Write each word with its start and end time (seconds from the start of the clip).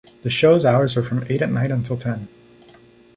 The 0.23 0.31
shows 0.31 0.65
hours 0.65 0.97
are 0.97 1.03
from 1.03 1.23
eight 1.29 1.43
at 1.43 1.51
night 1.51 1.69
until 1.69 1.95
ten. 1.95 2.27